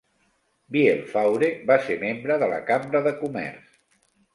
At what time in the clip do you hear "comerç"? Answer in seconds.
3.25-3.83